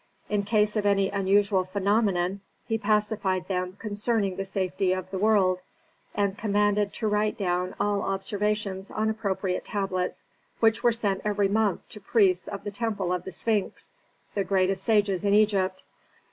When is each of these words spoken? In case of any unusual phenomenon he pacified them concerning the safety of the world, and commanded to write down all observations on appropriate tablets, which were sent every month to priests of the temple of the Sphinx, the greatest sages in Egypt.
In 0.29 0.41
case 0.41 0.75
of 0.75 0.83
any 0.87 1.11
unusual 1.11 1.63
phenomenon 1.63 2.41
he 2.65 2.79
pacified 2.79 3.47
them 3.47 3.75
concerning 3.79 4.35
the 4.35 4.45
safety 4.45 4.93
of 4.93 5.11
the 5.11 5.19
world, 5.19 5.59
and 6.15 6.35
commanded 6.35 6.91
to 6.93 7.07
write 7.07 7.37
down 7.37 7.75
all 7.79 8.01
observations 8.01 8.89
on 8.89 9.11
appropriate 9.11 9.63
tablets, 9.65 10.25
which 10.59 10.81
were 10.81 10.91
sent 10.91 11.21
every 11.23 11.49
month 11.49 11.87
to 11.89 11.99
priests 11.99 12.47
of 12.47 12.63
the 12.63 12.71
temple 12.71 13.13
of 13.13 13.25
the 13.25 13.31
Sphinx, 13.31 13.91
the 14.33 14.43
greatest 14.43 14.83
sages 14.83 15.23
in 15.23 15.35
Egypt. 15.35 15.83